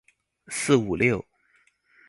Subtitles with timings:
[0.47, 1.23] 四五六